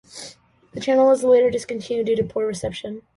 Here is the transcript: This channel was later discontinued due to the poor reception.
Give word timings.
This 0.73 0.83
channel 0.85 1.05
was 1.05 1.23
later 1.23 1.51
discontinued 1.51 2.07
due 2.07 2.15
to 2.15 2.23
the 2.23 2.27
poor 2.27 2.47
reception. 2.47 3.03